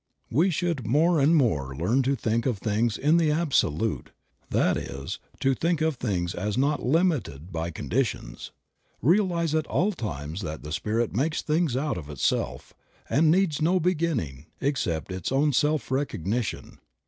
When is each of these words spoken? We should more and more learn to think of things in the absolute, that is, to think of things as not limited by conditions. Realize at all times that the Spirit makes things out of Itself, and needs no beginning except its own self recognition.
We 0.31 0.49
should 0.49 0.87
more 0.87 1.19
and 1.19 1.35
more 1.35 1.75
learn 1.75 2.01
to 2.09 2.15
think 2.15 2.47
of 2.47 2.57
things 2.57 2.97
in 2.97 3.17
the 3.17 3.29
absolute, 3.29 4.09
that 4.49 4.75
is, 4.75 5.19
to 5.41 5.53
think 5.53 5.79
of 5.79 5.95
things 5.97 6.33
as 6.33 6.57
not 6.57 6.81
limited 6.81 7.51
by 7.51 7.69
conditions. 7.69 8.49
Realize 8.99 9.53
at 9.53 9.67
all 9.67 9.91
times 9.91 10.41
that 10.41 10.63
the 10.63 10.71
Spirit 10.71 11.15
makes 11.15 11.43
things 11.43 11.77
out 11.77 11.99
of 11.99 12.09
Itself, 12.09 12.73
and 13.11 13.29
needs 13.29 13.61
no 13.61 13.79
beginning 13.79 14.47
except 14.59 15.11
its 15.11 15.31
own 15.31 15.53
self 15.53 15.91
recognition. 15.91 16.79